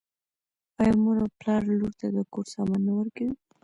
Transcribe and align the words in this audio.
آیا 0.79 0.93
مور 1.01 1.17
او 1.23 1.29
پلار 1.39 1.61
لور 1.79 1.91
ته 1.99 2.05
د 2.15 2.17
کور 2.33 2.45
سامان 2.53 2.81
نه 2.87 2.93
ورکوي؟ 2.99 3.33